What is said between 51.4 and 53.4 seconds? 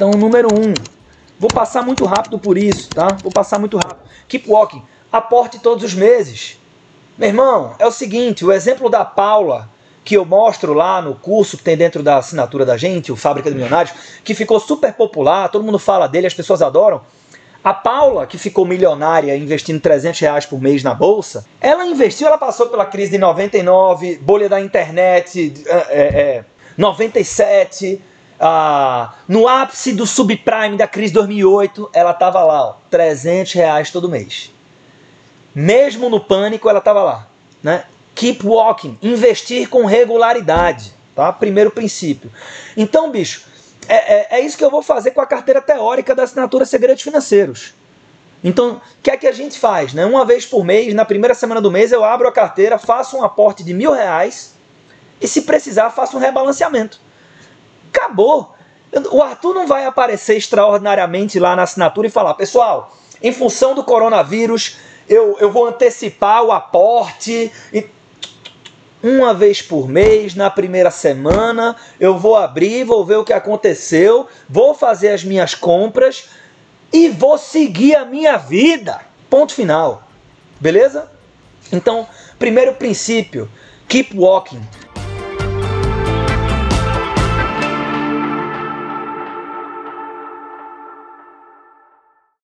do mês, eu abro a carteira, faço um